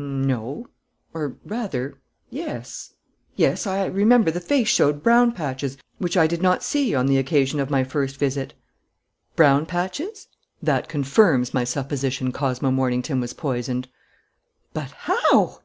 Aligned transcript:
"No... 0.00 0.68
or 1.12 1.38
rather, 1.44 1.98
yes.... 2.30 2.92
Yes, 3.34 3.66
I 3.66 3.84
remember 3.86 4.30
the 4.30 4.38
face 4.38 4.68
showed 4.68 5.02
brown 5.02 5.32
patches 5.32 5.76
which 5.98 6.16
I 6.16 6.28
did 6.28 6.40
not 6.40 6.62
see 6.62 6.94
on 6.94 7.06
the 7.06 7.18
occasion 7.18 7.58
of 7.58 7.68
my 7.68 7.82
first 7.82 8.16
visit." 8.16 8.54
"Brown 9.34 9.66
patches? 9.66 10.28
That 10.62 10.88
confirms 10.88 11.52
my 11.52 11.64
supposition 11.64 12.30
Cosmo 12.30 12.70
Mornington 12.70 13.18
was 13.20 13.32
poisoned." 13.32 13.88
"But 14.72 14.92
how?" 14.92 15.56